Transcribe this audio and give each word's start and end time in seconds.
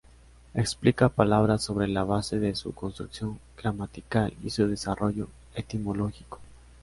Explica 0.55 1.09
palabras 1.09 1.61
sobre 1.61 1.87
la 1.87 2.03
base 2.03 2.39
de 2.39 2.55
su 2.55 2.73
construcción 2.73 3.39
gramatical 3.55 4.33
y 4.43 4.49
su 4.49 4.67
desarrollo 4.67 5.27
etimológico. 5.53 6.39